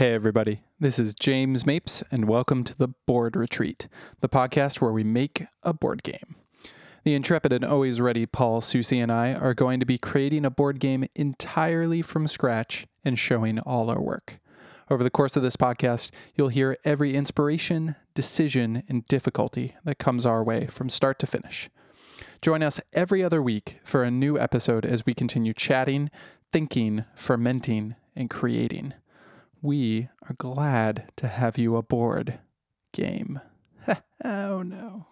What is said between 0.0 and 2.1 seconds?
Hey, everybody. This is James Mapes,